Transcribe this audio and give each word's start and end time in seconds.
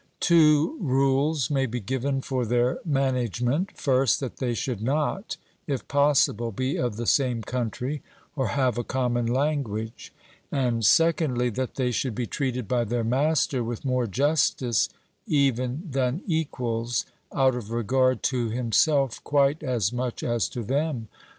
Two 0.19 0.77
rules 0.79 1.51
may 1.51 1.67
be 1.67 1.79
given 1.79 2.21
for 2.21 2.43
their 2.43 2.79
management: 2.83 3.77
first 3.77 4.19
that 4.19 4.37
they 4.37 4.55
should 4.55 4.81
not, 4.81 5.37
if 5.67 5.87
possible, 5.87 6.51
be 6.51 6.75
of 6.75 6.95
the 6.95 7.05
same 7.05 7.43
country 7.43 8.01
or 8.35 8.47
have 8.47 8.79
a 8.79 8.83
common 8.83 9.27
language; 9.27 10.11
and 10.51 10.83
secondly, 10.83 11.51
that 11.51 11.75
they 11.75 11.91
should 11.91 12.15
be 12.15 12.25
treated 12.25 12.67
by 12.67 12.83
their 12.83 13.03
master 13.03 13.63
with 13.63 13.85
more 13.85 14.07
justice 14.07 14.89
even 15.27 15.83
than 15.87 16.23
equals, 16.25 17.05
out 17.31 17.53
of 17.53 17.69
regard 17.69 18.23
to 18.23 18.49
himself 18.49 19.23
quite 19.23 19.61
as 19.61 19.93
much 19.93 20.23
as 20.23 20.49
to 20.49 20.63
them. 20.63 21.09